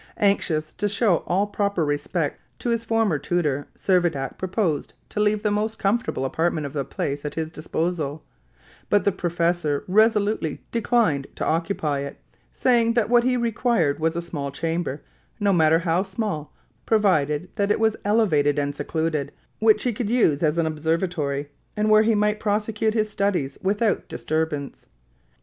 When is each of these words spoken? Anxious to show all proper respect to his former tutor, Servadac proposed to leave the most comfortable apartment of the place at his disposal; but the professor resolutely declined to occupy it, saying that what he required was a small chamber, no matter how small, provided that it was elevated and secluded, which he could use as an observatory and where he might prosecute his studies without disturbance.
Anxious 0.17 0.73
to 0.73 0.89
show 0.89 1.17
all 1.27 1.45
proper 1.45 1.85
respect 1.85 2.41
to 2.57 2.71
his 2.71 2.83
former 2.83 3.19
tutor, 3.19 3.67
Servadac 3.75 4.35
proposed 4.39 4.95
to 5.09 5.19
leave 5.19 5.43
the 5.43 5.51
most 5.51 5.77
comfortable 5.77 6.25
apartment 6.25 6.65
of 6.65 6.73
the 6.73 6.83
place 6.83 7.23
at 7.23 7.35
his 7.35 7.51
disposal; 7.51 8.23
but 8.89 9.05
the 9.05 9.11
professor 9.11 9.83
resolutely 9.87 10.63
declined 10.71 11.27
to 11.35 11.45
occupy 11.45 11.99
it, 11.99 12.17
saying 12.51 12.93
that 12.95 13.09
what 13.09 13.23
he 13.23 13.37
required 13.37 13.99
was 13.99 14.15
a 14.15 14.23
small 14.23 14.49
chamber, 14.49 15.03
no 15.39 15.53
matter 15.53 15.77
how 15.77 16.01
small, 16.01 16.51
provided 16.87 17.51
that 17.55 17.69
it 17.69 17.79
was 17.79 17.95
elevated 18.03 18.57
and 18.57 18.75
secluded, 18.75 19.31
which 19.59 19.83
he 19.83 19.93
could 19.93 20.09
use 20.09 20.41
as 20.41 20.57
an 20.57 20.65
observatory 20.65 21.51
and 21.77 21.91
where 21.91 22.01
he 22.01 22.15
might 22.15 22.39
prosecute 22.39 22.95
his 22.95 23.11
studies 23.11 23.55
without 23.61 24.07
disturbance. 24.07 24.87